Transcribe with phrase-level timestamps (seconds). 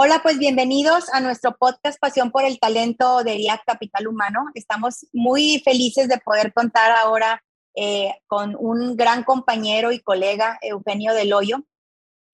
[0.00, 4.44] Hola, pues bienvenidos a nuestro podcast Pasión por el Talento de IAC Capital Humano.
[4.54, 7.42] Estamos muy felices de poder contar ahora
[7.74, 11.64] eh, con un gran compañero y colega, Eugenio Deloyo,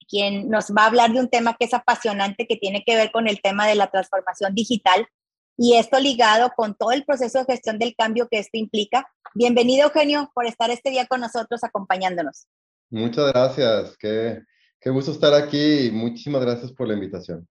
[0.06, 3.10] quien nos va a hablar de un tema que es apasionante, que tiene que ver
[3.10, 5.08] con el tema de la transformación digital
[5.56, 9.10] y esto ligado con todo el proceso de gestión del cambio que esto implica.
[9.34, 12.46] Bienvenido, Eugenio, por estar este día con nosotros acompañándonos.
[12.90, 14.42] Muchas gracias, qué,
[14.78, 17.48] qué gusto estar aquí y muchísimas gracias por la invitación.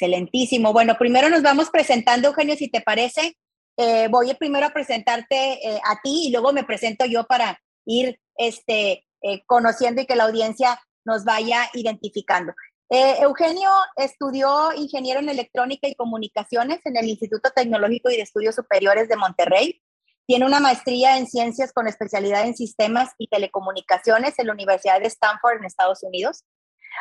[0.00, 0.72] Excelentísimo.
[0.72, 3.36] Bueno, primero nos vamos presentando, Eugenio, si te parece.
[3.76, 8.18] Eh, voy primero a presentarte eh, a ti y luego me presento yo para ir
[8.36, 12.54] este, eh, conociendo y que la audiencia nos vaya identificando.
[12.88, 19.06] Eugenio estudió ingeniero en electrónica y comunicaciones en el Instituto Tecnológico y de Estudios Superiores
[19.08, 19.82] de Monterrey.
[20.26, 25.06] Tiene una maestría en ciencias con especialidad en sistemas y telecomunicaciones en la Universidad de
[25.06, 26.44] Stanford en Estados Unidos.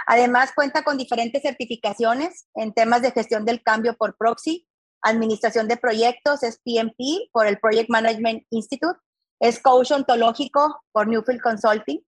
[0.07, 4.67] Además, cuenta con diferentes certificaciones en temas de gestión del cambio por proxy,
[5.01, 8.99] administración de proyectos, es PMP por el Project Management Institute,
[9.39, 12.03] es coach ontológico por Newfield Consulting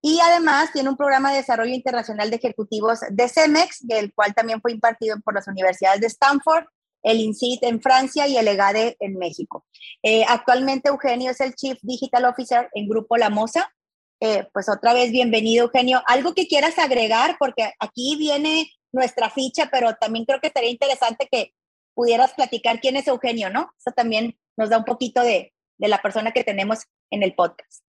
[0.00, 4.60] y además tiene un programa de desarrollo internacional de ejecutivos de CEMEX, el cual también
[4.60, 6.66] fue impartido por las universidades de Stanford,
[7.02, 9.66] el INSIT en Francia y el EGADE en México.
[10.02, 13.72] Eh, actualmente Eugenio es el Chief Digital Officer en Grupo La Mosa,
[14.20, 16.02] eh, pues otra vez bienvenido, Eugenio.
[16.06, 21.28] Algo que quieras agregar, porque aquí viene nuestra ficha, pero también creo que sería interesante
[21.30, 21.54] que
[21.94, 23.72] pudieras platicar quién es Eugenio, ¿no?
[23.78, 26.80] Eso también nos da un poquito de, la persona que tenemos
[27.10, 27.84] en el podcast.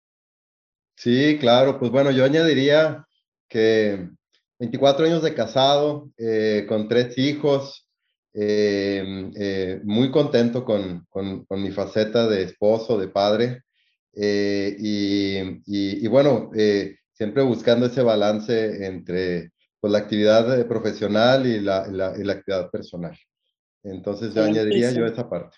[0.97, 3.07] Sí, claro, pues bueno, yo añadiría
[3.47, 4.09] que
[4.59, 7.87] 24 años de casado, eh, con tres hijos,
[8.33, 13.63] eh, muy contento con, con, mi faceta de esposo, de padre.
[14.19, 14.75] Eh,
[15.65, 21.87] y, bueno, eh, siempre buscando ese balance entre pues, la actividad eh, profesional y la,
[21.87, 23.17] la, actividad personal.
[23.83, 25.57] Entonces yo añadiría yo esa parte.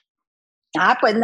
[0.78, 1.16] Ah, pues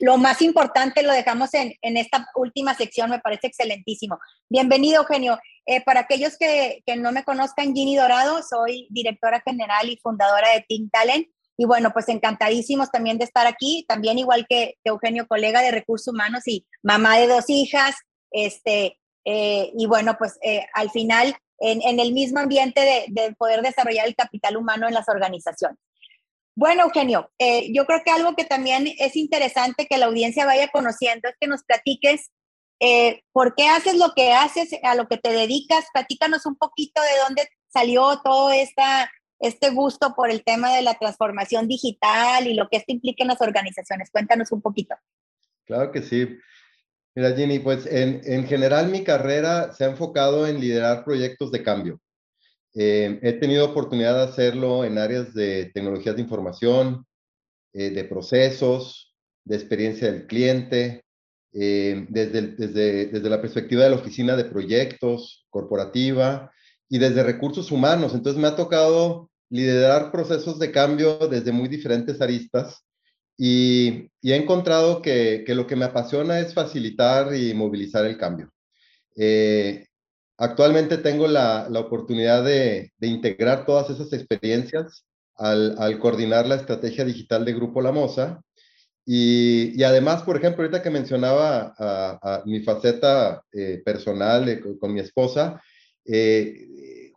[0.00, 4.18] lo más importante lo dejamos en, en, esta última sección, me parece excelentísimo.
[4.48, 5.38] Bienvenido, Eugenio.
[5.86, 10.64] para aquellos que, que, no me conozcan, Ginny Dorado, soy directora general y fundadora de
[10.68, 11.28] Team Talent
[11.60, 16.14] y bueno, pues encantadísimos también de estar aquí, también igual que, Eugenio, colega de recursos
[16.14, 17.96] humanos y mamá de dos hijas,
[18.30, 24.06] este, eh, y bueno, pues eh, al final en, el mismo ambiente de, poder desarrollar
[24.06, 25.76] el capital humano en las organizaciones.
[26.54, 30.68] Bueno, Eugenio, eh, yo creo que algo que también es interesante que la audiencia vaya
[30.68, 32.30] conociendo es que nos platiques
[33.32, 35.86] por qué haces lo que haces, a lo que te dedicas.
[35.92, 40.94] Platícanos un poquito de dónde salió toda esta este gusto por el tema de la
[40.94, 44.10] transformación digital y lo que esto implica en las organizaciones.
[44.10, 44.94] Cuéntanos un poquito.
[45.64, 46.38] Claro que sí.
[47.14, 51.62] Mira, Ginny, pues en, en general mi carrera se ha enfocado en liderar proyectos de
[51.62, 52.00] cambio.
[52.74, 57.06] Eh, he tenido oportunidad de hacerlo en áreas de tecnologías de información,
[57.72, 61.04] eh, de procesos, de experiencia del cliente,
[61.52, 66.52] eh, desde, desde, desde la perspectiva de la oficina de proyectos corporativa
[66.88, 68.14] y desde recursos humanos.
[68.14, 72.84] Entonces me ha tocado liderar procesos de cambio desde muy diferentes aristas
[73.38, 78.50] y, he encontrado que, lo que me apasiona es facilitar y movilizar el cambio.
[79.16, 79.86] Eh,
[80.36, 85.04] actualmente tengo la, oportunidad de, integrar todas esas experiencias
[85.36, 88.42] al, coordinar la estrategia digital de Grupo La Mosa.
[89.06, 95.00] Y, además, por ejemplo, ahorita que mencionaba a, mi faceta eh, personal eh, con, mi
[95.00, 95.62] esposa,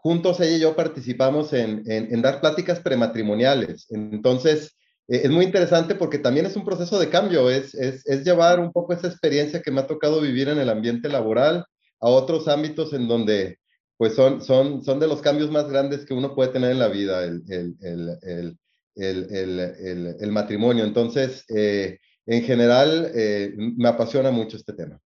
[0.02, 3.86] juntos ella y yo participamos en, dar pláticas prematrimoniales.
[3.92, 4.76] Entonces,
[5.08, 8.72] eh, es muy interesante porque también es un proceso de cambio, es, es, llevar un
[8.72, 11.66] poco esa experiencia que me ha tocado vivir en el ambiente laboral
[12.00, 13.60] a otros ámbitos en donde
[13.98, 16.88] pues son, son, son de los cambios más grandes que uno puede tener en la
[16.88, 18.58] vida, el, el,
[18.96, 20.84] el, el matrimonio.
[20.84, 25.00] Entonces, eh, en general, eh, me apasiona mucho este tema.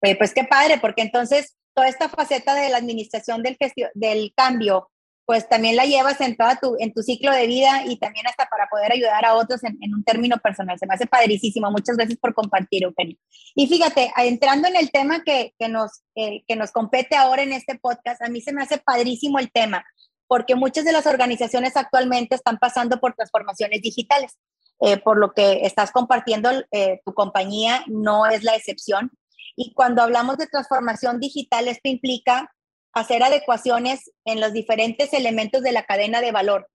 [0.00, 3.56] pues qué padre, porque entonces toda esta faceta de la administración del,
[3.94, 4.90] del cambio,
[5.24, 8.46] pues también la llevas en, toda tu, en tu ciclo de vida y también hasta
[8.46, 10.76] para poder ayudar a otros en, un término personal.
[10.76, 11.70] Se me hace padrísimo.
[11.70, 13.16] Muchas gracias por compartir, Eugenio.
[13.54, 17.78] Y fíjate, entrando en el tema que, que nos, que nos compete ahora en este
[17.78, 19.84] podcast, a mí se me hace padrísimo el tema.
[20.26, 24.36] porque muchas de las organizaciones actualmente están pasando por transformaciones digitales.
[24.80, 29.12] Eh, por lo que estás compartiendo, eh, tu compañía no es la excepción.
[29.60, 32.54] Y cuando hablamos de transformación digital, esto implica
[32.92, 36.68] hacer adecuaciones en los diferentes elementos de la cadena de valor.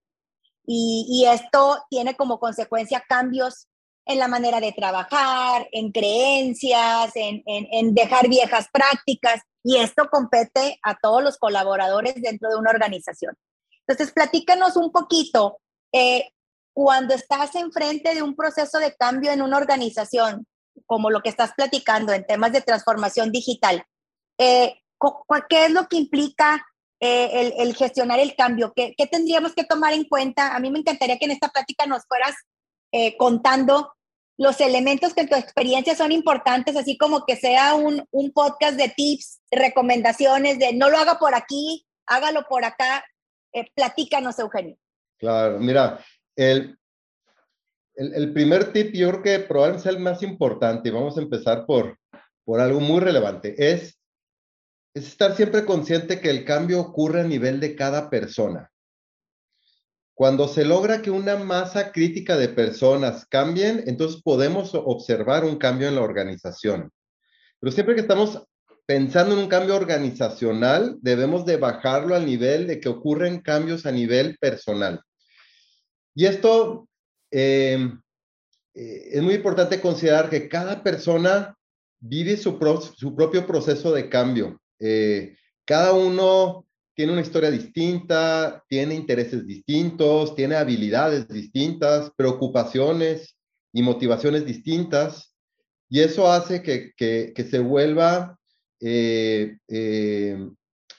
[0.65, 3.69] Y, esto tiene como consecuencia cambios
[4.05, 9.39] en la manera de trabajar, en creencias, en, dejar viejas prácticas.
[9.63, 13.37] Y esto compete a todos los colaboradores dentro de una organización.
[13.87, 15.57] Entonces, platícanos un poquito,
[15.93, 16.31] eh,
[16.73, 20.45] cuando estás enfrente de un proceso de cambio en una organización,
[20.85, 23.85] como lo que estás platicando en temas de transformación digital,
[24.37, 24.75] eh,
[25.49, 26.65] ¿qué es lo que implica
[26.99, 28.73] eh, el, gestionar el cambio?
[28.75, 30.55] ¿Qué, tendríamos que tomar en cuenta?
[30.55, 32.35] A mí me encantaría que en esta plática nos fueras
[32.91, 33.93] eh, contando
[34.37, 38.77] los elementos que en tu experiencia son importantes, así como que sea un, un podcast
[38.77, 43.05] de tips, recomendaciones, de no lo haga por aquí, hágalo por acá.
[43.75, 44.75] platícanos, Eugenio.
[45.19, 46.03] Claro, mira,
[46.35, 46.77] el,
[47.95, 51.65] el, primer tip, yo creo que probablemente sea el más importante, y vamos a empezar
[51.65, 51.97] por,
[52.43, 53.99] por algo muy relevante, es,
[54.93, 58.69] es estar siempre consciente que el cambio ocurre a nivel de cada persona.
[60.15, 65.87] Cuando se logra que una masa crítica de personas cambien, entonces podemos observar un cambio
[65.87, 66.91] en la organización.
[67.59, 68.43] Pero siempre que estamos
[68.85, 73.91] pensando en un cambio organizacional, debemos de bajarlo al nivel de que ocurren cambios a
[73.91, 75.01] nivel personal.
[76.13, 76.87] Y esto
[77.33, 77.91] eh,
[78.75, 81.57] eh, es muy importante considerar que cada persona
[81.99, 82.59] vive su,
[82.95, 84.61] su propio proceso de cambio.
[84.79, 85.35] Eh,
[85.65, 93.35] cada uno tiene una historia distinta, tiene intereses distintos, tiene habilidades distintas, preocupaciones
[93.73, 95.33] y motivaciones distintas.
[95.89, 98.37] Y eso hace que, que, que se vuelva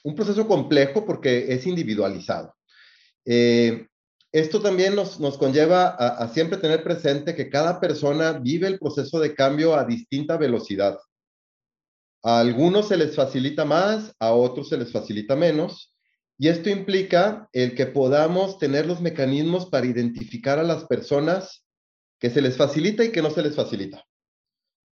[0.03, 2.55] un proceso complejo porque es individualizado.
[3.25, 3.87] Eh,
[4.39, 9.33] esto también nos, conlleva a, siempre tener presente que cada persona vive el proceso de
[9.33, 10.99] cambio a distinta velocidad.
[12.21, 15.95] A algunos se les facilita más, a otros se les facilita menos.
[16.37, 21.63] Y esto implica el que podamos tener los mecanismos para identificar a las personas
[22.19, 24.03] que se les facilita y que no se les facilita,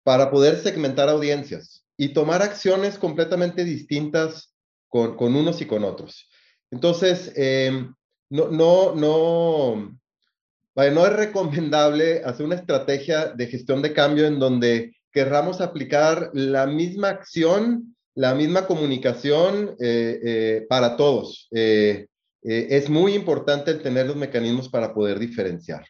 [0.04, 4.56] para poder segmentar audiencias y tomar acciones completamente distintas
[4.88, 6.28] con, unos y con otros.
[6.72, 7.94] Entonces, em,
[8.30, 10.00] no, no, no,
[10.76, 16.68] no es recomendable hacer una estrategia de gestión de cambio en donde querramos aplicar la
[16.68, 21.48] misma acción, la misma comunicación eh, eh, para todos.
[21.52, 22.06] Eh,
[22.44, 25.86] es muy importante tener los mecanismos para poder diferenciar.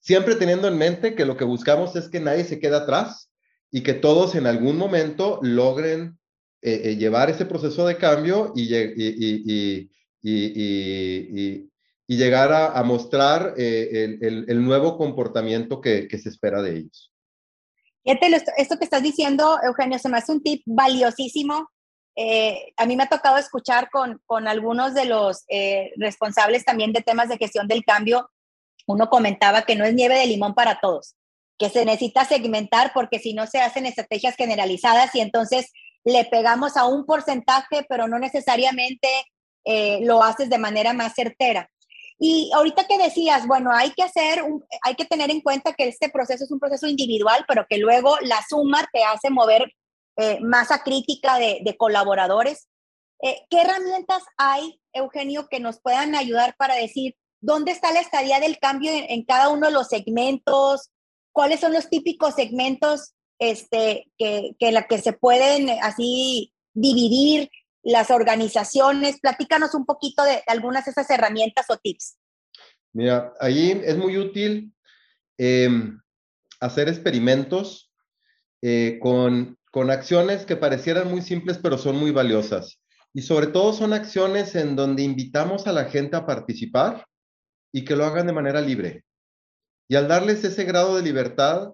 [0.00, 3.30] siempre teniendo en mente que lo que buscamos es que nadie se quede atrás
[3.70, 6.18] y que todos en algún momento logren
[6.62, 9.90] llevar ese proceso de cambio y,
[12.08, 17.12] llegar a, mostrar eh, el, nuevo comportamiento que, se espera de ellos.
[18.04, 21.70] Esto que estás diciendo, Eugenio, se me hace un tip valiosísimo.
[22.16, 26.92] Eh, a mí me ha tocado escuchar con, con algunos de los eh, responsables también
[26.92, 28.30] de temas de gestión del cambio.
[28.86, 31.14] Uno comentaba que no es nieve de limón para todos,
[31.58, 35.70] que se necesita segmentar porque si no se hacen estrategias generalizadas y entonces
[36.04, 39.08] le pegamos a un porcentaje, pero no necesariamente
[39.70, 41.70] eh, lo haces de manera más certera.
[42.18, 44.42] Y ahorita que decías, bueno, hay que hacer,
[44.82, 48.16] hay que tener en cuenta que este proceso es un proceso individual, pero que luego
[48.22, 49.70] la suma te hace mover
[50.16, 52.66] eh, masa crítica de, colaboradores.
[53.22, 58.40] Eh, ¿Qué herramientas hay, Eugenio, que nos puedan ayudar para decir dónde está la estadía
[58.40, 60.90] del cambio en, cada uno de los segmentos?
[61.30, 67.50] ¿Cuáles son los típicos segmentos este, que, que, la que se pueden así dividir?
[67.82, 69.20] Las organizaciones.
[69.20, 72.18] Platícanos un poquito de, algunas de esas herramientas o tips.
[72.92, 74.72] Mira, ahí es muy útil
[75.36, 76.00] em,
[76.60, 77.92] hacer experimentos
[78.62, 82.80] eh, con, con acciones que parecieran muy simples, pero son muy valiosas.
[83.14, 87.06] Y sobre todo son acciones en donde invitamos a la gente a participar
[87.72, 89.04] y que lo hagan de manera libre.
[89.88, 91.72] Y al darles ese grado de libertad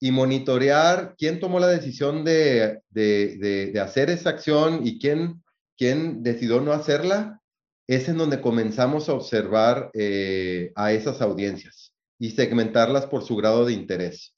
[0.00, 5.44] y monitorear quién tomó la decisión de, de, de, hacer esa acción y quién,
[5.76, 7.40] quién decidió no hacerla,
[7.86, 13.66] es en donde comenzamos a observar eh, a esas audiencias y segmentarlas por su grado
[13.66, 14.34] de interés.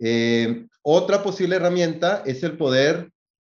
[0.00, 3.12] Eh, otra posible herramienta es el poder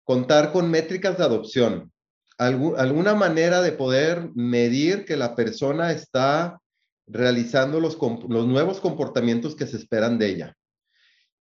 [0.04, 1.90] contar con métricas de adopción,
[2.36, 6.58] alguna manera de poder medir que la persona está
[7.06, 10.56] realizando los, los nuevos comportamientos que se esperan de ella.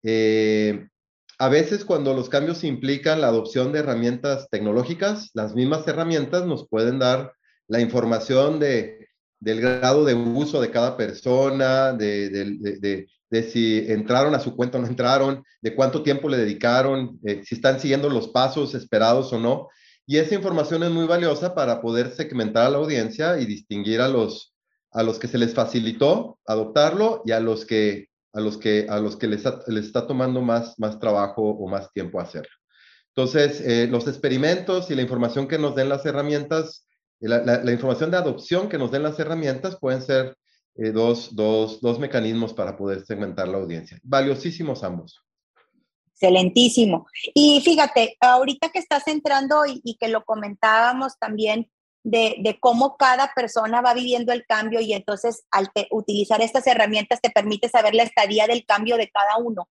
[0.02, 0.88] Eh,
[1.38, 6.68] a veces cuando los cambios implican la adopción de herramientas tecnológicas, las mismas herramientas nos
[6.68, 7.32] pueden dar
[7.68, 14.56] la información de, del grado de uso de cada persona, de, si entraron a su
[14.56, 18.74] cuenta o no entraron, de cuánto tiempo le dedicaron, eh, si están siguiendo los pasos
[18.74, 19.68] esperados o no.
[20.06, 24.08] Y esa información es muy valiosa para poder segmentar a la audiencia y distinguir a
[24.08, 24.54] los,
[24.90, 28.07] a los que se les facilitó adoptarlo y a los que,
[28.38, 31.92] a los que, a los que les, les está tomando más, más trabajo o más
[31.92, 32.54] tiempo hacerlo.
[33.08, 36.86] Entonces, eh, los experimentos y la información que nos den las herramientas,
[37.18, 40.36] la, la, información de adopción que nos den las herramientas pueden ser
[40.76, 43.98] eh, dos, dos, dos mecanismos para poder segmentar la audiencia.
[44.04, 45.20] Valiosísimos ambos.
[46.12, 47.08] Excelentísimo.
[47.34, 51.68] Y fíjate, ahorita que estás entrando y, que lo comentábamos también
[52.04, 57.30] de, cómo cada persona va viviendo el cambio y entonces al utilizar estas herramientas te
[57.30, 59.68] permite saber la estadía del cambio de cada uno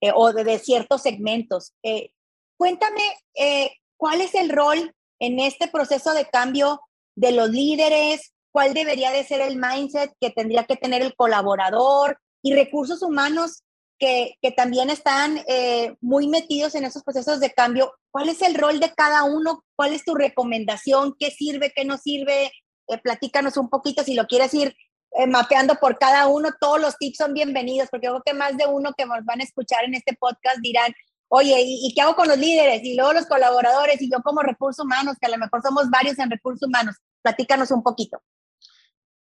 [0.00, 1.74] eh, o de, ciertos segmentos.
[1.82, 2.10] Eh,
[2.56, 3.02] cuéntame,
[3.34, 6.80] eh, ¿cuál es el rol en este proceso de cambio
[7.14, 8.34] de los líderes?
[8.52, 13.62] ¿Cuál debería de ser el mindset que tendría que tener el colaborador y recursos humanos?
[13.98, 17.92] Que, también están eh, muy metidos en esos procesos de cambio.
[18.10, 19.64] ¿Cuál es el rol de cada uno?
[19.76, 21.14] ¿Cuál es tu recomendación?
[21.18, 21.72] ¿Qué sirve?
[21.74, 22.52] ¿Qué no sirve?
[22.88, 24.74] Eh, platícanos un poquito si lo quieres ir
[25.12, 26.50] eh, mapeando por cada uno.
[26.60, 29.44] Todos los tips son bienvenidos porque creo que más de uno que nos van a
[29.44, 30.92] escuchar en este podcast dirán,
[31.28, 32.82] oye, ¿y, qué hago con los líderes?
[32.84, 36.18] Y luego los colaboradores y yo como recursos humanos, que a lo mejor somos varios
[36.18, 36.96] en recursos humanos.
[37.22, 38.22] Platícanos un poquito.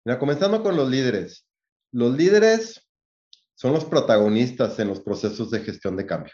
[0.04, 1.46] Mira, comenzando con los líderes.
[1.92, 2.81] Los líderes
[3.62, 6.32] son los protagonistas en los procesos de gestión de cambio.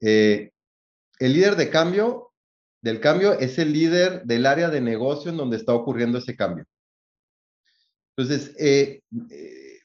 [0.00, 0.50] Eh,
[1.20, 2.32] el líder de cambio,
[2.80, 6.64] del cambio, es el líder del área de negocio en donde está ocurriendo ese cambio.
[8.16, 9.78] Entonces, eh, eh,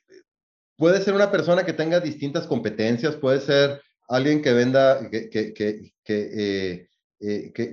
[0.75, 5.53] puede ser una persona que tenga distintas competencias, puede ser alguien que venda, que, que,
[5.53, 6.87] que,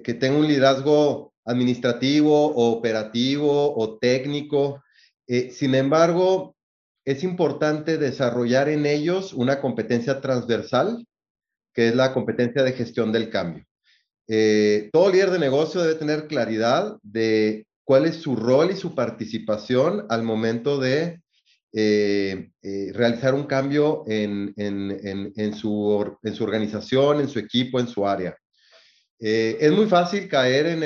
[0.02, 4.82] que tenga un liderazgo administrativo operativo o técnico.
[5.26, 6.54] sin embargo,
[7.04, 11.06] es importante desarrollar en ellos una competencia transversal,
[11.74, 13.64] que es la competencia de gestión del cambio.
[14.26, 18.94] Eh, todo líder de negocio debe tener claridad de cuál es su rol y su
[18.94, 21.20] participación al momento de
[21.74, 24.54] eh, eh, realizar un cambio en,
[25.54, 28.34] su, organización, en su equipo, en su área.
[29.18, 30.82] es muy fácil caer en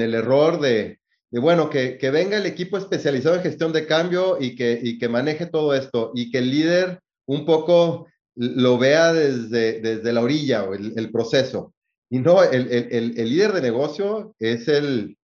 [0.00, 1.01] el error de
[1.32, 5.46] de bueno, que, venga el equipo especializado en gestión de cambio y que, que maneje
[5.46, 10.74] todo esto y que el líder un poco lo vea desde, desde la orilla o
[10.74, 11.72] el, proceso.
[12.10, 15.16] Y no, el, líder de negocio es, el,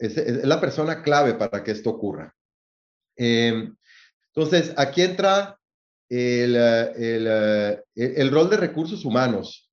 [0.00, 2.34] es, la persona clave para que esto ocurra.
[3.16, 3.76] Em,
[4.34, 5.56] entonces, aquí entra
[6.08, 6.56] el,
[7.94, 9.70] el, rol de recursos humanos,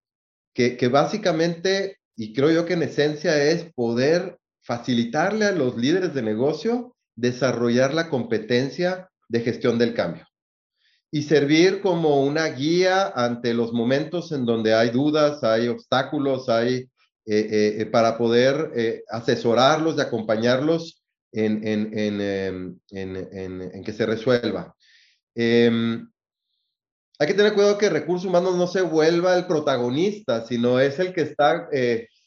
[0.54, 4.38] que, que básicamente, y creo yo que en esencia es poder
[4.72, 10.25] facilitarle a los líderes de negocio desarrollar la competencia de gestión del cambio
[11.12, 16.90] y servir como una guía ante los momentos en donde hay dudas, hay obstáculos, hay
[17.25, 24.74] eh, eh, para poder eh, asesorarlos y acompañarlos en, em, en, en, que se resuelva.
[25.36, 26.10] Em,
[27.20, 31.13] hay que tener cuidado que recursos humanos no se vuelva el protagonista, sino es el
[31.13, 31.68] que está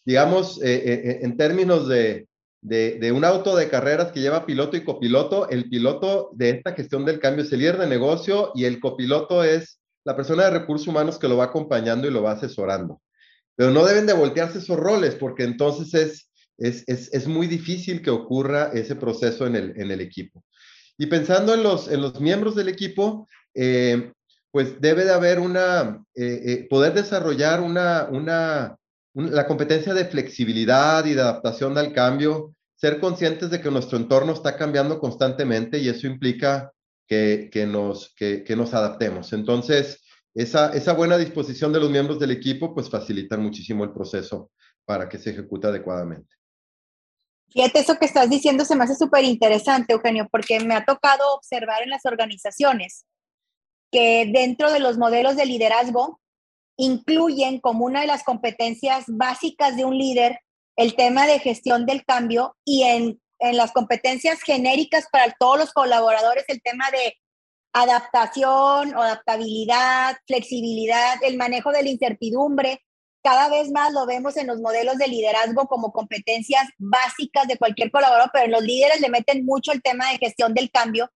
[0.04, 2.28] digamos, eh, eh, eh, en términos de,
[2.64, 7.04] de, un auto de carreras que lleva piloto y copiloto, el piloto de esta gestión
[7.04, 10.88] del cambio es el líder de negocio y el copiloto es la persona de recursos
[10.88, 13.02] humanos que lo va acompañando y lo va asesorando.
[13.54, 18.00] Pero no deben de voltearse esos roles porque entonces es, es, es, es muy difícil
[18.00, 20.42] que ocurra ese proceso en el, en el equipo.
[20.96, 26.02] Y pensando en los, en los miembros del equipo, pues debe de haber una,
[26.70, 28.76] poder desarrollar una, una,
[29.12, 34.32] la competencia de flexibilidad y de adaptación al cambio, ser conscientes de que nuestro entorno
[34.32, 36.72] está cambiando constantemente y eso implica
[37.06, 39.32] que, nos, que, nos adaptemos.
[39.32, 40.02] Entonces,
[40.34, 44.50] esa, esa buena disposición de los miembros del equipo, pues facilitan muchísimo el proceso
[44.84, 46.34] para que se ejecute adecuadamente.
[47.50, 51.22] Fíjate, eso que estás diciendo se me hace súper interesante, Eugenio, porque me ha tocado
[51.34, 53.06] observar en las organizaciones
[53.92, 56.20] que dentro de los modelos de liderazgo
[56.76, 60.40] incluyen como una de las competencias básicas de un líder
[60.76, 63.20] el tema de gestión del cambio y en,
[63.52, 67.14] las competencias genéricas para todos los colaboradores el tema de
[67.74, 72.80] adaptación adaptabilidad, flexibilidad, el manejo de la incertidumbre.
[73.22, 77.90] Cada vez más lo vemos en los modelos de liderazgo como competencias básicas de cualquier
[77.90, 81.10] colaborador, pero los líderes le meten mucho el tema de gestión del cambio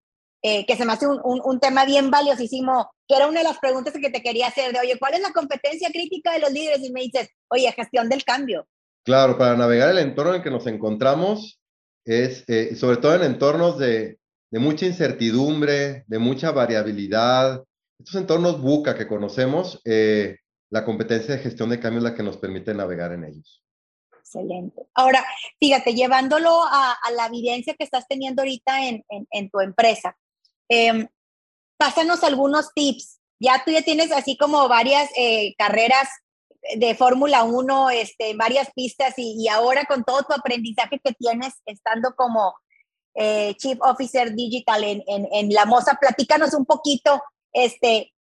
[0.47, 3.95] eh, que se me hace un, tema bien valiosísimo, que era una de las preguntas
[3.99, 6.83] que te quería hacer, de, oye, ¿cuál es la competencia crítica de los líderes?
[6.83, 8.67] Y me dices, oye, gestión del cambio.
[9.05, 11.61] Claro, para navegar el entorno en que nos encontramos,
[12.05, 14.17] es, eh, sobre todo en entornos de,
[14.51, 17.63] mucha incertidumbre, de mucha variabilidad,
[17.99, 20.37] estos entornos buca que conocemos, eh,
[20.71, 23.63] la competencia de gestión de cambio es la que nos permite navegar en ellos.
[24.17, 24.81] Excelente.
[24.95, 25.23] Ahora,
[25.59, 30.17] fíjate, llevándolo a, la evidencia que estás teniendo ahorita en, en, tu empresa,
[30.67, 31.07] eh,
[31.77, 33.19] pásanos algunos tips.
[33.39, 36.09] Ya tú ya tienes así como varias eh, carreras
[36.77, 41.53] de Fórmula 1, este, varias pistas y, y, ahora con todo tu aprendizaje que tienes
[41.65, 42.55] estando como
[43.13, 47.21] eh, Chief Officer Digital en, en, en La Moza, platícanos un poquito,
[47.53, 48.13] este,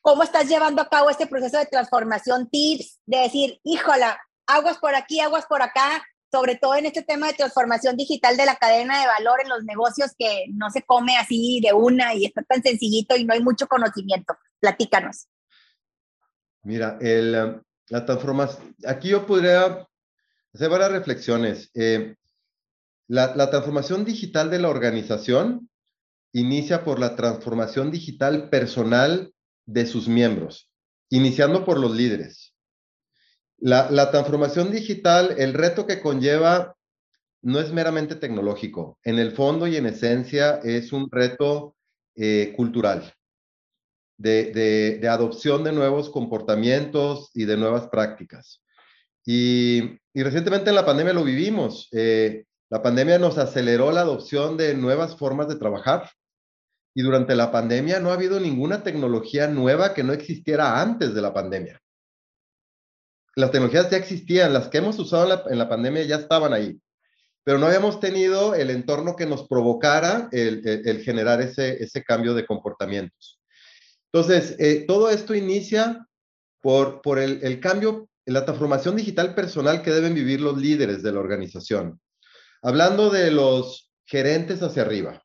[0.00, 4.94] cómo estás llevando a cabo este proceso de transformación, tips, de decir, híjola, aguas por
[4.94, 9.00] aquí, aguas por acá, sobre todo en este tema de transformación digital de la cadena
[9.00, 12.62] de valor en los negocios que no se come así de una y está tan
[12.62, 14.34] sencillito y no hay mucho conocimiento.
[14.60, 15.26] Platícanos.
[16.62, 19.86] Mira, el, la transformación, aquí yo podría
[20.52, 21.70] hacer varias reflexiones.
[21.74, 22.14] Eh,
[23.08, 25.68] la, la transformación digital de la organización
[26.32, 29.32] inicia por la transformación digital personal
[29.66, 30.70] de sus miembros,
[31.08, 32.54] iniciando por los líderes.
[33.58, 36.76] La, transformación digital, el reto que conlleva
[37.42, 38.98] no es meramente tecnológico.
[39.04, 41.76] En el fondo y en esencia es un reto
[42.16, 43.12] eh, cultural,
[44.20, 48.62] de, adopción de nuevos comportamientos y de nuevas prácticas.
[49.24, 51.88] Y, recientemente en la pandemia lo vivimos.
[51.92, 56.10] Eh, la pandemia nos aceleró la adopción de nuevas formas de trabajar.
[56.94, 61.22] Y durante la pandemia no ha habido ninguna tecnología nueva que no existiera antes de
[61.22, 61.80] la pandemia
[63.40, 66.80] las tecnologías ya existían, las que hemos usado en la, pandemia ya estaban ahí,
[67.44, 72.46] pero no habíamos tenido el entorno que nos provocara el, generar ese, ese cambio de
[72.46, 73.39] comportamientos.
[74.12, 76.06] Entonces, eh, todo esto inicia
[76.60, 82.00] por, el cambio, la transformación digital personal que deben vivir los líderes de la organización.
[82.62, 85.22] Hablando de los gerentes hacia arriba,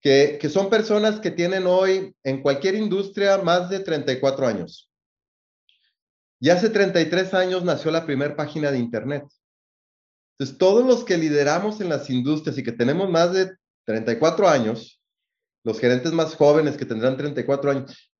[0.00, 4.90] que, que son personas que tienen hoy en cualquier industria más de 34 años
[6.40, 9.24] y hace 33 años nació la primera página de Internet.
[10.32, 15.02] Entonces, todos los que lideramos en las industrias y que tenemos más de 34 años,
[15.66, 18.12] los gerentes más jóvenes que tendrán 34 años,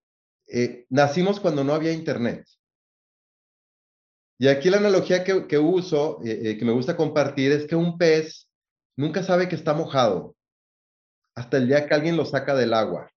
[0.49, 2.45] eh, nacimos cuando no había Internet.
[4.37, 7.97] Y aquí la analogía que, uso, eh, eh, que me gusta compartir, es que un
[7.97, 8.49] pez
[8.97, 10.35] nunca sabe que está mojado
[11.37, 13.09] hasta el día que alguien lo saca del agua.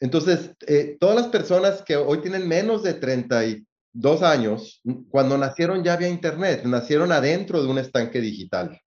[0.00, 0.56] Entonces,
[0.98, 4.80] todas las personas que hoy tienen menos de 32 años,
[5.10, 8.80] cuando nacieron ya había Internet, nacieron adentro de un estanque digital.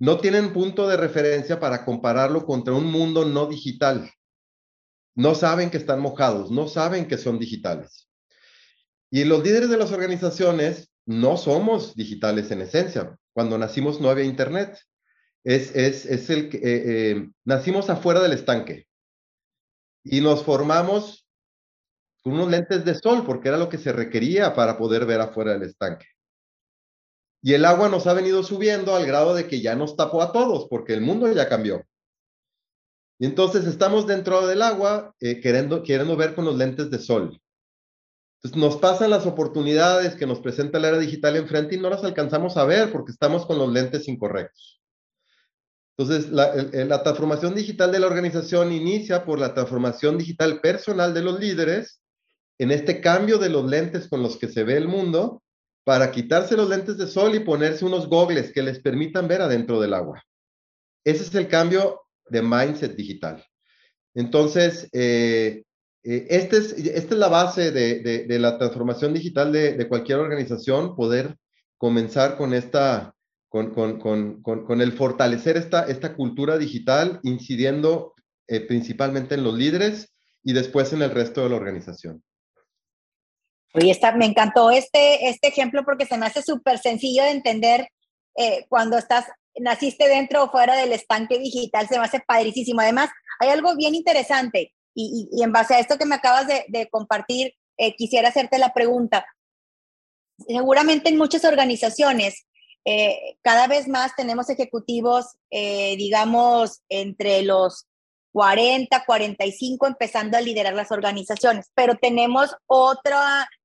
[0.00, 4.10] No tienen punto de referencia para compararlo contra un mundo no digital.
[5.14, 8.08] No saben que están mojados, no saben que son digitales.
[9.10, 13.18] Y los líderes de las organizaciones no somos digitales en esencia.
[13.34, 14.78] Cuando nacimos no había Internet.
[15.44, 18.86] Es, es, es el que eh, eh, nacimos afuera del estanque
[20.04, 21.26] y nos formamos
[22.22, 25.52] con unos lentes de sol, porque era lo que se requería para poder ver afuera
[25.52, 26.06] del estanque.
[27.42, 30.32] Y el agua nos ha venido subiendo al grado de que ya nos tapó a
[30.32, 31.84] todos, porque el mundo ya cambió.
[33.18, 37.40] Y entonces estamos dentro del agua eh, queriendo, queriendo ver con los lentes de sol.
[38.36, 42.02] Entonces nos pasan las oportunidades que nos presenta la era digital enfrente y no las
[42.02, 44.80] alcanzamos a ver porque estamos con los lentes incorrectos.
[45.98, 51.38] Entonces, la, transformación digital de la organización inicia por la transformación digital personal de los
[51.38, 52.00] líderes
[52.58, 55.42] en este cambio de los lentes con los que se ve el mundo
[55.84, 59.80] para quitarse los lentes de sol y ponerse unos gogles que les permitan ver adentro
[59.80, 60.22] del agua.
[61.04, 63.44] Ese es el cambio de mindset digital.
[64.14, 65.64] Entonces, eh,
[66.02, 71.36] eh, este es, esta es la base de, la transformación digital de, cualquier organización, poder
[71.76, 73.14] comenzar con esta
[73.48, 78.14] con, el fortalecer esta, esta cultura digital, incidiendo
[78.46, 80.12] eh, principalmente en los líderes
[80.44, 82.22] y después en el resto de la organización.
[83.74, 87.88] Oye, está, me encantó este, este ejemplo porque se me hace súper sencillo de entender
[88.36, 89.26] eh, cuando estás,
[89.58, 92.80] naciste dentro o fuera del estanque digital, se me hace padricísimo.
[92.80, 96.64] Además, hay algo bien interesante y, y, en base a esto que me acabas de,
[96.68, 99.24] de compartir, eh, quisiera hacerte la pregunta.
[100.46, 102.46] Seguramente en muchas organizaciones
[102.84, 107.86] eh, cada vez más tenemos ejecutivos, eh, digamos, entre los
[108.32, 113.16] 40, 45, empezando a liderar las organizaciones, pero tenemos otro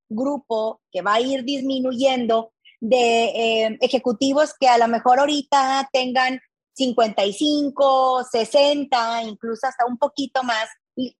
[0.10, 6.39] grupo que va a ir disminuyendo de eh, ejecutivos que a lo mejor ahorita tengan
[6.74, 10.68] 55, 60, incluso hasta un poquito más,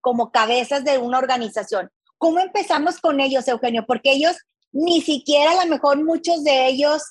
[0.02, 1.90] como cabezas de una organización.
[2.18, 3.86] ¿Cómo empezamos con ellos, Eugenio?
[3.86, 4.38] Porque ellos
[4.72, 7.02] ni siquiera a lo mejor muchos de ellos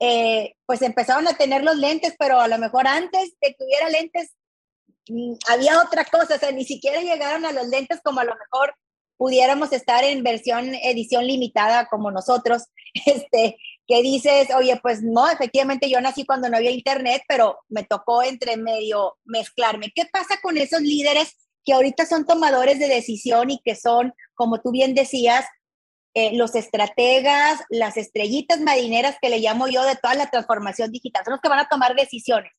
[0.00, 3.88] eh, pues empezaron a tener los lentes, pero a lo mejor antes de que hubiera
[3.90, 4.30] lentes
[5.08, 8.36] mm, había otra cosa, o sea, ni siquiera llegaron a los lentes como a lo
[8.36, 8.74] mejor
[9.18, 12.64] pudiéramos estar en versión edición limitada como nosotros,
[13.06, 17.84] este, que dices, oye, pues no, efectivamente yo nací cuando no había internet, pero me
[17.84, 19.92] tocó entre medio mezclarme.
[19.94, 24.60] ¿Qué pasa con esos líderes que ahorita son tomadores de decisión y que son, como
[24.60, 25.44] tú bien decías,
[26.14, 31.24] eh, los estrategas, las estrellitas marineras que le llamo yo de toda la transformación digital,
[31.24, 32.52] son los que van a tomar decisiones.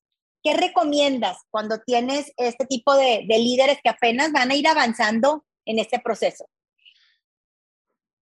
[0.43, 5.43] ¿Qué recomiendas cuando tienes este tipo de, de líderes que apenas van a ir avanzando
[5.69, 6.49] en este proceso?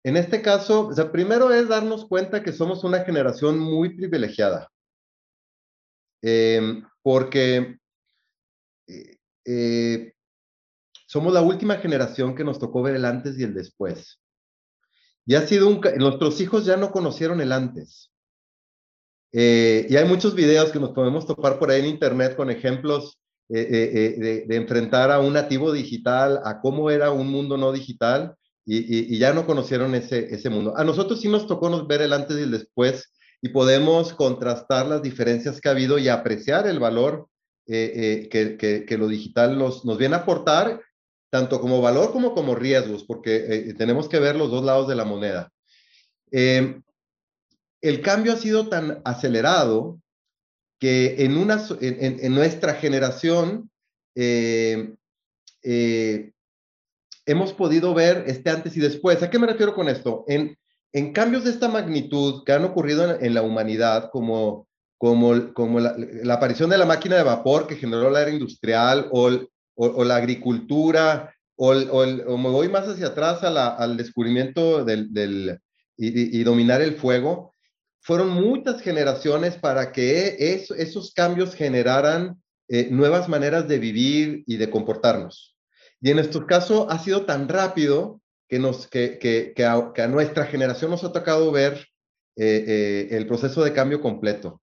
[0.02, 4.68] En este caso, o primero es darnos cuenta que somos una generación muy privilegiada.
[6.20, 7.78] Em, porque
[8.88, 10.12] eh, eh,
[11.06, 14.20] somos la última generación que nos tocó ver el antes y el después.
[15.24, 15.80] Y ha sido un...
[15.96, 18.10] Nuestros hijos ya no conocieron el antes.
[19.30, 23.20] Eh, y hay muchos videos que nos podemos topar por ahí en internet con ejemplos
[23.50, 28.34] eh, eh, de, enfrentar a un nativo digital, a cómo era un mundo no digital,
[28.66, 30.74] y, ya no conocieron ese, ese mundo.
[30.76, 35.00] A nosotros sí nos tocó ver el antes y el después, y podemos contrastar las
[35.00, 37.28] diferencias que ha habido y apreciar el valor
[37.66, 40.80] que, que, que, lo digital nos, nos viene a aportar
[41.30, 44.94] tanto como valor como como riesgos, porque eh, tenemos que ver los dos lados de
[44.94, 45.50] la moneda.
[46.30, 46.82] El
[48.02, 49.98] cambio ha sido tan acelerado
[50.78, 53.70] que en, una, en, nuestra generación
[54.14, 54.96] em,
[55.62, 56.32] eh,
[57.26, 59.22] hemos podido ver este antes y después.
[59.22, 60.24] ¿A qué me refiero con esto?
[60.28, 60.56] En,
[60.92, 65.94] en cambios de esta magnitud que han ocurrido en, la humanidad, como, como, como la,
[65.96, 69.30] la, aparición de la máquina de vapor que generó la era industrial o
[69.78, 75.60] o, la agricultura, o, me voy más hacia atrás al descubrimiento del,
[75.96, 77.54] y, dominar el fuego,
[78.08, 84.70] fueron muchas generaciones para que esos cambios generaran eh, nuevas maneras de vivir y de
[84.70, 85.58] comportarnos.
[86.00, 91.52] Y en nuestro caso ha sido tan rápido que, a, nuestra generación nos ha tocado
[91.52, 91.86] ver
[92.36, 94.62] eh, eh, el proceso de cambio completo.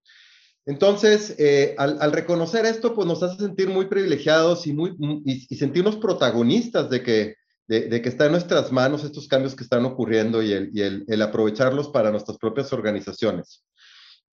[0.66, 1.38] Entonces,
[1.78, 7.04] al, reconocer esto, pues nos hace sentir muy privilegiados y, muy, y, sentirnos protagonistas de
[7.04, 7.36] que,
[7.68, 11.90] de, que está en nuestras manos estos cambios que están ocurriendo y el, el, aprovecharlos
[11.90, 13.64] para nuestras propias organizaciones.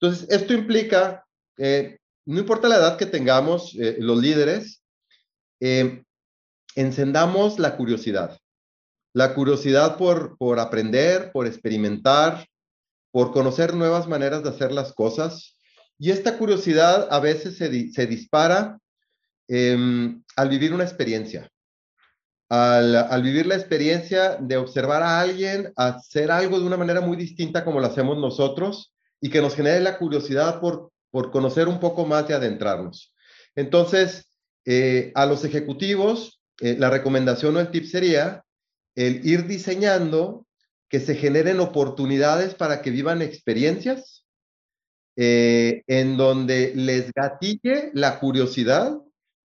[0.01, 1.25] Entonces, esto implica,
[1.59, 4.83] eh, no importa la edad que tengamos, eh, los líderes,
[6.75, 8.39] encendamos la curiosidad.
[9.15, 12.47] La curiosidad por, por aprender, por experimentar,
[13.13, 15.57] por conocer nuevas maneras de hacer las cosas,
[15.99, 18.81] y esta curiosidad a veces se, se dispara
[19.47, 21.49] em, al vivir una experiencia,
[22.55, 27.65] al, vivir la experiencia de observar a alguien hacer algo de una manera muy distinta
[27.65, 32.05] como lo hacemos nosotros y que nos genere la curiosidad por, por conocer un poco
[32.05, 33.15] más y adentrarnos.
[33.55, 34.29] Entonces,
[34.67, 38.45] eh, a los ejecutivos, eh, la recomendación o el tip sería
[38.97, 40.47] el ir diseñando
[40.91, 44.27] que se generen oportunidades para que vivan experiencias
[45.17, 48.99] eh, en donde les gatille la curiosidad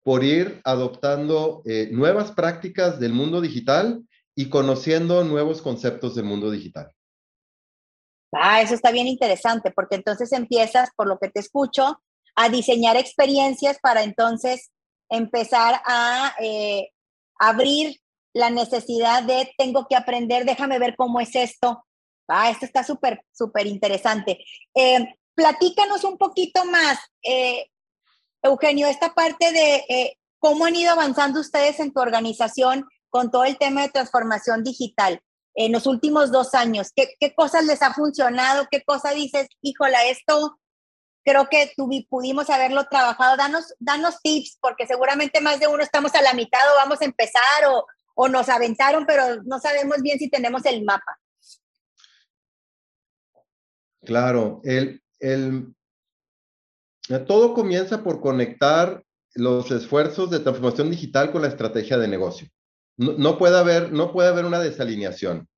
[0.03, 4.03] por ir adoptando eh, nuevas prácticas del mundo digital
[4.35, 6.93] y conociendo nuevos conceptos del mundo digital.
[8.33, 12.03] Ah, eso está bien interesante, porque entonces empiezas, por lo que te escucho,
[12.35, 14.71] a diseñar experiencias para entonces
[15.11, 16.89] empezar a eh,
[17.39, 17.99] abrir
[18.33, 21.85] la necesidad de tengo que aprender, déjame ver cómo es esto.
[22.27, 24.43] Ah, esto está súper, súper interesante.
[24.75, 27.67] Eh, platícanos un poquito más, eh,
[28.43, 33.45] Eugenio, esta parte de eh, cómo han ido avanzando ustedes en tu organización con todo
[33.45, 35.23] el tema de transformación digital
[35.55, 36.93] en los últimos dos años.
[36.95, 38.67] ¿Qué, cosas les ha funcionado?
[38.71, 40.59] ¿Qué cosa dices, híjola, esto
[41.25, 41.73] creo que
[42.09, 43.37] pudimos haberlo trabajado?
[43.37, 47.05] Danos, danos tips, porque seguramente más de uno estamos a la mitad o vamos a
[47.05, 51.19] empezar o, nos aventaron, pero no sabemos bien si tenemos el mapa.
[54.05, 55.03] Claro, el,
[57.27, 59.03] todo comienza por conectar
[59.35, 62.49] los esfuerzos de transformación digital con la estrategia de negocio.
[62.97, 65.49] No, puede, haber, no puede haber una desalineación.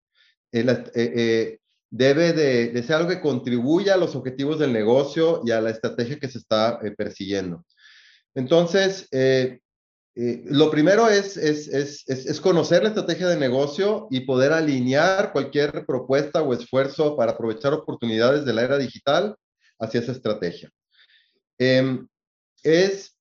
[0.52, 1.58] Eh, eh, eh,
[1.90, 6.18] debe de, ser algo que contribuya a los objetivos del negocio y a la estrategia
[6.18, 7.64] que se está persiguiendo.
[8.34, 9.08] Entonces,
[10.14, 15.84] lo primero es, es, es, es, conocer la estrategia de negocio y poder alinear cualquier
[15.86, 19.36] propuesta o esfuerzo para aprovechar oportunidades de la era digital
[19.78, 20.70] hacia esa estrategia.
[21.58, 22.06] Em,
[22.62, 23.16] es,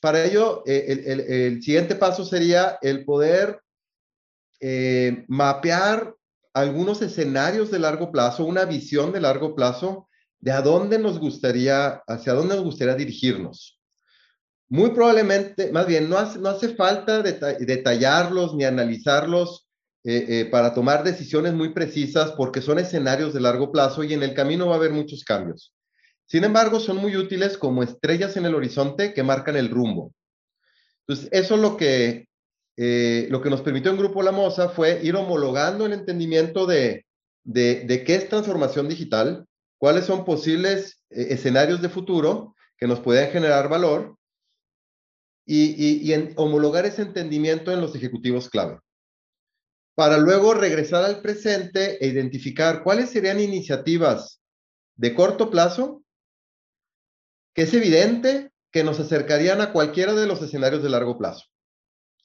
[0.00, 3.60] para ello, eh, el, siguiente paso sería el poder
[4.60, 6.14] eh, mapear
[6.54, 10.08] algunos escenarios de largo plazo, una visión de largo plazo
[10.38, 13.78] de a dónde nos gustaría, hacia dónde nos gustaría dirigirnos.
[14.68, 19.68] Muy probablemente, más bien, no hace, falta detallarlos ni analizarlos
[20.02, 24.34] eh, para tomar decisiones muy precisas porque son escenarios de largo plazo y en el
[24.34, 25.75] camino va a haber muchos cambios.
[26.26, 30.12] Sin embargo, son muy útiles como estrellas en el horizonte que marcan el rumbo.
[31.06, 32.26] Entonces, eso es lo que,
[32.76, 37.06] eh, lo que nos permitió en Grupo La Moza fue ir homologando el entendimiento de,
[37.44, 39.46] de, qué es transformación digital,
[39.78, 44.16] cuáles son posibles eh, escenarios de futuro que nos pueden generar valor
[45.46, 48.80] y, y, homologar ese entendimiento en los ejecutivos clave.
[49.94, 54.40] Para luego regresar al presente e identificar cuáles serían iniciativas
[54.96, 56.02] de corto plazo
[57.56, 61.46] que es evidente que nos acercarían a cualquiera de los escenarios de largo plazo.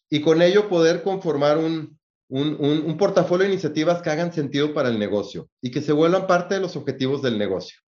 [0.10, 5.00] Y con ello poder conformar un, un, portafolio de iniciativas que hagan sentido para el
[5.00, 7.80] negocio y que se vuelvan parte de los objetivos del negocio.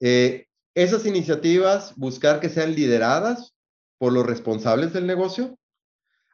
[0.00, 3.54] Eh, esas iniciativas, buscar que sean lideradas
[3.96, 5.58] por los responsables del negocio,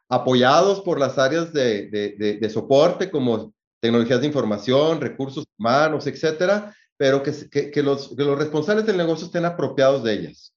[0.09, 7.23] apoyados por las áreas de, de, soporte como tecnologías de información, recursos humanos, etcétera, pero
[7.23, 10.53] que, que, los, los, responsables del negocio estén apropiados de ellas.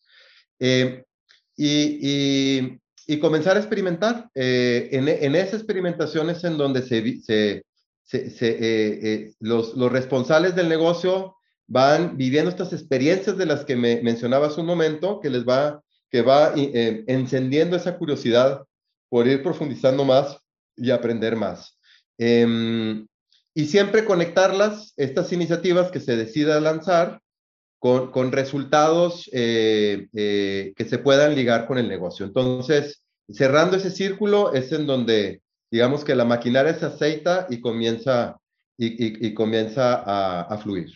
[0.60, 1.04] Eh,
[1.56, 4.30] y, y, comenzar a experimentar.
[4.34, 10.54] Eh, en, en, esa experimentación es en donde se, se, se, eh, los, los, responsables
[10.54, 15.30] del negocio van viviendo estas experiencias de las que me mencionaba hace un momento, que
[15.30, 18.64] les va, que va encendiendo esa curiosidad
[19.08, 20.38] por ir profundizando más
[20.76, 21.78] y aprender más.
[22.18, 23.06] Em,
[23.58, 27.20] y siempre conectarlas, estas iniciativas que se decida lanzar,
[27.80, 32.24] con, con resultados eh, eh, que se puedan ligar con el negocio.
[32.24, 35.42] Entonces, cerrando ese círculo es en donde,
[35.72, 38.38] digamos que la maquinaria se aceita y comienza,
[38.76, 40.92] y, y, comienza a, a, fluir.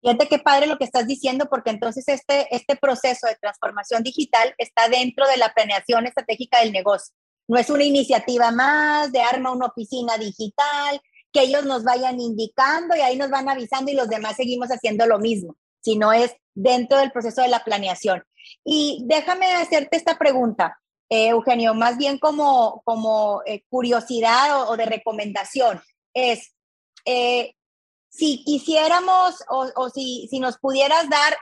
[0.00, 4.54] Fíjate qué padre lo que estás diciendo, porque entonces este, este proceso de transformación digital
[4.56, 7.14] está dentro de la planeación estratégica del negocio.
[7.48, 12.96] No es una iniciativa más de arma una oficina digital, que ellos nos vayan indicando
[12.96, 16.98] y ahí nos van avisando y los demás seguimos haciendo lo mismo, sino es dentro
[16.98, 18.24] del proceso de la planeación.
[18.64, 24.86] Y déjame hacerte esta pregunta, eh, Eugenio, más bien como, como eh, curiosidad o, de
[24.86, 25.80] recomendación,
[26.14, 26.54] es
[27.04, 27.54] eh,
[28.08, 31.36] si quisiéramos o, si, si nos pudieras dar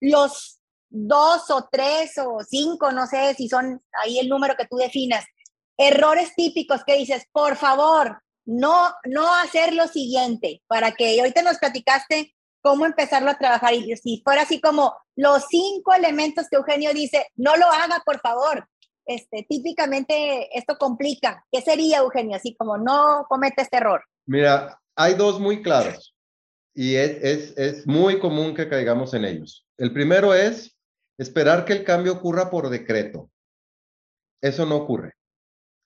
[0.00, 4.76] los dos o tres o cinco, no sé si son ahí el número que tú
[4.76, 5.24] definas,
[5.76, 11.58] errores típicos que dices, por favor, no, no hacer lo siguiente, para que ahorita nos
[11.58, 16.94] platicaste cómo empezarlo a trabajar y si fuera así como los cinco elementos que Eugenio
[16.94, 18.66] dice, no lo haga, por favor.
[19.04, 21.44] Este, típicamente esto complica.
[21.52, 22.36] ¿Qué sería, Eugenio?
[22.36, 24.02] Así como no comete este error.
[24.26, 26.14] Mira, hay dos muy claros
[26.74, 29.66] y es, es, es muy común que caigamos en ellos.
[29.76, 30.74] El primero es
[31.18, 33.30] esperar que el cambio ocurra por decreto.
[34.40, 35.14] Eso no ocurre.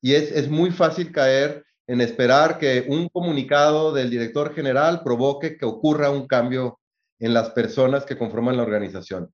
[0.00, 5.58] Y es, es muy fácil caer en esperar que un comunicado del director general provoque
[5.58, 6.80] que ocurra un cambio
[7.20, 9.30] en las personas que conforman la organización.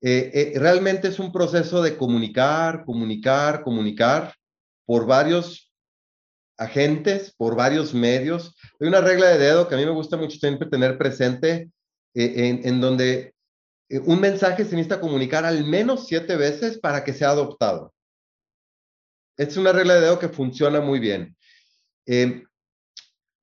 [0.00, 4.36] Eh, eh, realmente es un proceso de comunicar, comunicar, comunicar
[4.84, 5.72] por varios
[6.56, 8.54] agentes, por varios medios.
[8.78, 11.72] Hay una regla de dedo que a mí me gusta mucho siempre tener presente,
[12.14, 13.34] eh, en, en, donde
[14.04, 17.92] un mensaje se necesita comunicar al menos siete veces para que sea adoptado.
[19.36, 21.36] Es una regla de dedo que funciona muy bien.
[22.06, 22.44] Eh,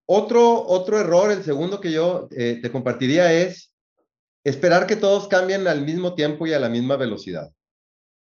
[0.05, 3.73] otro, otro error, el segundo que yo eh, te compartiría es
[4.43, 7.51] esperar que todos cambien al mismo tiempo y a la misma velocidad.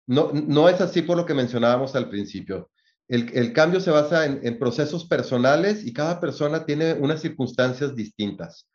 [0.06, 2.70] No, no es así por lo que mencionábamos al principio.
[3.08, 8.68] El, el cambio se basa en, procesos personales y cada persona tiene unas circunstancias distintas.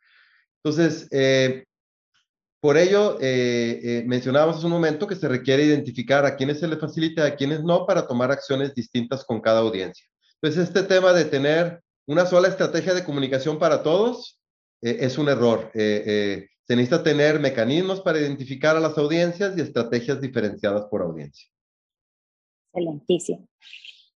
[0.62, 1.64] Entonces, eh,
[2.60, 3.16] por ello,
[4.04, 7.34] mencionábamos hace un momento que se requiere identificar a quienes se le facilita y a
[7.34, 10.09] quienes no para tomar acciones distintas con cada audiencia.
[10.40, 14.40] Pues este tema de tener una sola estrategia de comunicación para todos
[14.80, 15.70] eh, es un error.
[15.74, 21.02] Eh, eh, se necesita tener mecanismos para identificar a las audiencias y estrategias diferenciadas por
[21.02, 21.46] audiencia.
[22.72, 23.48] Excelentísimo.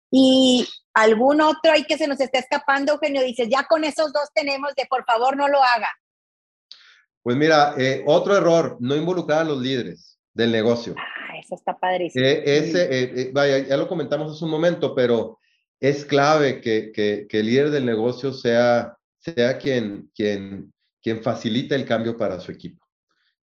[0.09, 3.21] ¿Y algún otro ahí que se nos esté escapando, Eugenio?
[3.23, 5.89] Dices, ya con esos dos tenemos de por favor no lo haga.
[7.21, 10.93] Pues mira, otro error, no involucrar a los líderes del negocio.
[10.97, 12.23] Ah, eso está padrísimo.
[12.25, 15.39] ese, vaya, ya lo comentamos hace un momento, pero
[15.84, 18.98] es clave que, el líder del negocio sea,
[19.60, 22.88] quien, quien, quien facilita el cambio para su equipo.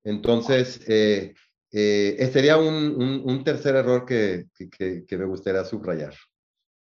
[0.03, 1.35] Entonces, eh,
[1.70, 6.14] eh, sería un, tercer error que, que, me gustaría subrayar.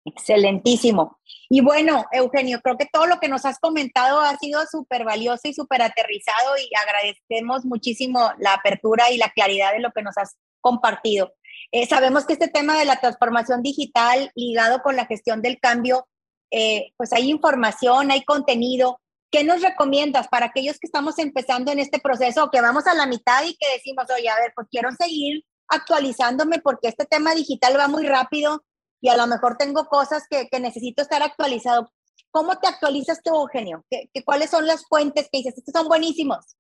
[0.06, 1.18] Excelentísimo.
[1.50, 5.48] Y bueno, Eugenio, creo que todo lo que nos has comentado ha sido súper valioso
[5.48, 10.16] y súper aterrizado y agradecemos muchísimo la apertura y la claridad de lo que nos
[10.16, 11.34] has compartido.
[11.72, 16.08] Eh, sabemos que este tema de la transformación digital ligado con la gestión del cambio,
[16.52, 19.00] eh, pues hay información, hay contenido.
[19.32, 22.96] ¿Qué nos recomiendas para aquellos que estamos empezando en este proceso o que vamos a
[22.96, 27.36] la mitad y que decimos, oye, a ver, pues quiero seguir actualizándome porque este tema
[27.36, 28.66] digital va muy rápido
[29.02, 31.92] y a lo mejor tengo cosas que, necesito estar actualizado.
[32.32, 33.86] ¿Cómo te actualizas tú, Eugenio?
[33.90, 35.58] ¿Qué, cuáles son las fuentes que dices?
[35.58, 36.58] Estos son buenísimos.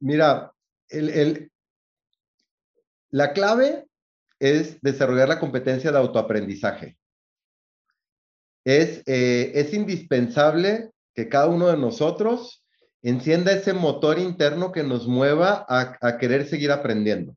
[0.00, 0.52] Mira,
[0.88, 1.50] el,
[3.10, 3.86] la clave
[4.44, 6.98] es desarrollar la competencia de autoaprendizaje.
[8.62, 12.62] Es, eh, es indispensable que cada uno de nosotros
[13.02, 17.34] encienda ese motor interno que nos mueva a, a querer seguir aprendiendo.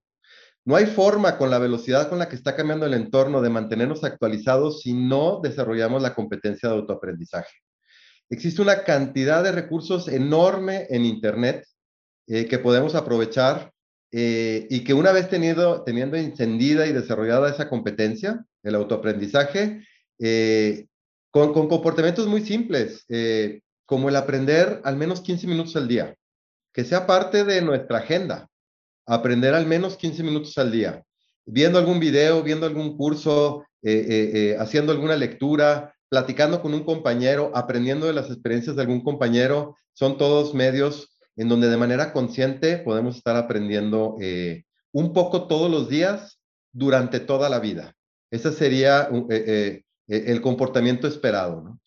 [0.65, 4.03] No hay forma con la velocidad con la que está cambiando el entorno de mantenernos
[4.03, 7.55] actualizados si no desarrollamos la competencia de autoaprendizaje.
[8.29, 11.65] Existe una cantidad de recursos enorme en Internet
[12.27, 13.71] eh, que podemos aprovechar
[14.11, 19.85] eh, y que una vez tenido, teniendo encendida y desarrollada esa competencia, el autoaprendizaje,
[20.19, 20.87] eh,
[21.31, 23.05] con, con, comportamientos muy simples,
[23.85, 26.15] como el aprender al menos 15 minutos al día,
[26.73, 28.49] que sea parte de nuestra agenda
[29.07, 31.03] aprender al menos 15 minutos al día,
[31.45, 36.83] viendo algún video, viendo algún curso, eh, eh, eh, haciendo alguna lectura, platicando con un
[36.83, 42.11] compañero, aprendiendo de las experiencias de algún compañero, son todos medios en donde de manera
[42.11, 44.17] consciente podemos estar aprendiendo
[44.91, 46.39] un poco todos los días
[46.73, 47.95] durante toda la vida.
[48.29, 49.09] Ese sería
[50.07, 51.79] el comportamiento esperado.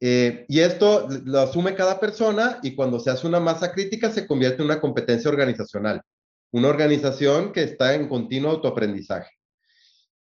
[0.00, 4.62] y esto lo asume cada persona y cuando se hace una masa crítica se convierte
[4.62, 6.02] en una competencia organizacional
[6.52, 9.30] una organización que está en continuo autoaprendizaje.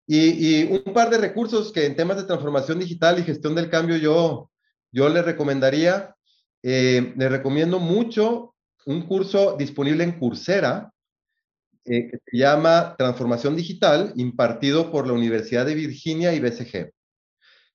[0.06, 3.96] Y, un par de recursos que en temas de transformación digital y gestión del cambio
[3.96, 4.50] yo,
[4.92, 6.14] yo le recomendaría,
[6.62, 8.53] eh, le recomiendo mucho
[8.86, 10.92] un curso disponible en Coursera
[11.86, 16.92] eh, que se llama Transformación Digital, impartido por la Universidad de Virginia y BCG.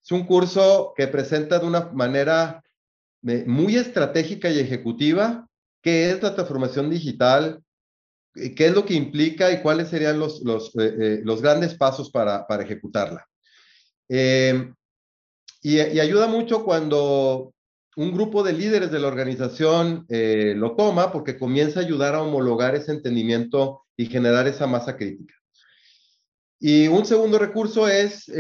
[0.03, 2.63] Es un curso que presenta de una manera
[3.27, 5.47] eh, muy estratégica y ejecutiva
[5.83, 7.61] qué es la transformación digital,
[8.33, 12.47] eh, qué es lo que implica y cuáles serían los, los, los grandes pasos para,
[12.47, 13.27] para ejecutarla.
[14.09, 17.53] y, ayuda mucho cuando
[17.99, 22.75] un grupo de líderes de la organización lo toma porque comienza a ayudar a homologar
[22.75, 25.33] ese entendimiento y generar esa masa crítica.
[26.59, 28.31] Y un segundo recurso es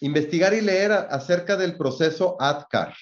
[0.00, 2.94] investigar y leer acerca del proceso ADCAR.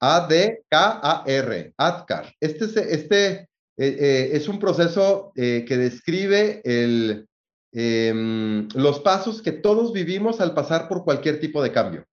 [0.00, 2.34] A-D-K-A-R, ADCAR.
[2.40, 7.26] Este, este eh, eh, es un proceso eh, que describe el,
[7.72, 12.04] em, los pasos que todos vivimos al pasar por cualquier tipo de cambio.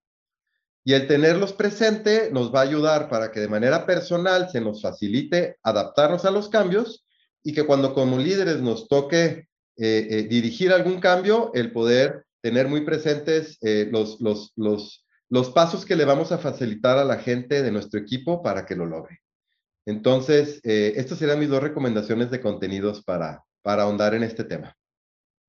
[0.84, 4.82] Y el tenerlos presente nos va a ayudar para que de manera personal se nos
[4.82, 7.06] facilite adaptarnos a los cambios
[7.42, 13.58] y que cuando como líderes nos toque dirigir algún cambio, el poder tener muy presentes
[13.90, 17.98] los, los, los, los pasos que le vamos a facilitar a la gente de nuestro
[17.98, 19.20] equipo para que lo logre.
[19.86, 24.76] Entonces, eh, estas serían mis dos recomendaciones de contenidos para, para ahondar en este tema.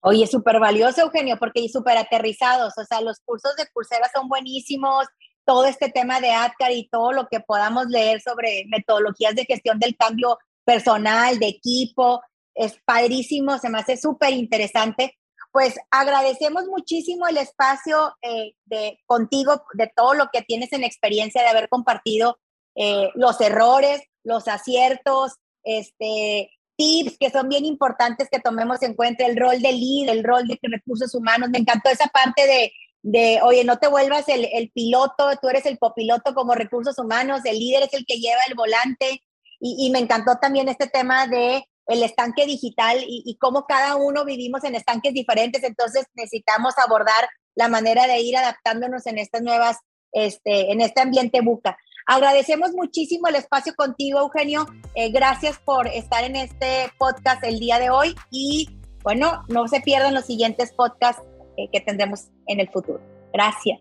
[0.08, 2.78] Oye, súper valioso, Eugenio, porque súper aterrizados.
[2.78, 5.08] O sea, los cursos de Coursera son buenísimos.
[5.46, 9.80] Todo este tema de ADCAR y todo lo que podamos leer sobre metodologías de gestión
[9.80, 12.22] del cambio personal, de equipo,
[12.54, 15.18] es padrísimo, se me hace súper interesante.
[15.52, 21.42] Pues agradecemos muchísimo el espacio eh, de contigo, de todo lo que tienes en experiencia
[21.42, 22.38] de haber compartido
[22.76, 29.26] eh, los errores, los aciertos, este, tips que son bien importantes que tomemos en cuenta,
[29.26, 31.50] el rol de lead, el rol de recursos humanos.
[31.50, 35.80] Me encantó esa parte de, de oye, no te vuelvas el, piloto, tú eres el
[35.80, 39.22] copiloto como recursos humanos, el líder es el que lleva el volante.
[39.60, 43.96] Y, y me encantó también este tema de el estanque digital y, y, cómo cada
[43.96, 49.42] uno vivimos en estanques diferentes, entonces necesitamos abordar la manera de ir adaptándonos en estas
[49.42, 49.78] nuevas,
[50.12, 51.78] este, en este ambiente buca.
[52.06, 54.68] Agradecemos muchísimo el espacio contigo, Eugenio.
[54.94, 58.70] Eh, gracias por estar en este podcast el día de hoy y
[59.04, 61.24] bueno, no se pierdan los siguientes podcasts
[61.58, 63.02] eh, que tendremos en el futuro.
[63.34, 63.80] Gracias.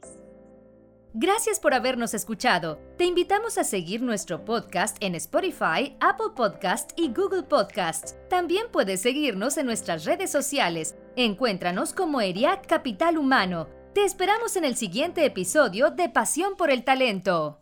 [1.17, 2.81] Gracias por habernos escuchado.
[2.99, 8.17] Te invitamos a seguir nuestro podcast en Spotify, Apple Podcast y Google Podcast.
[8.29, 10.97] También puedes seguirnos en nuestras redes sociales.
[11.15, 13.69] Encuéntranos como ERIAC Capital Humano.
[13.95, 17.61] Te esperamos en el siguiente episodio de Pasión por el Talento.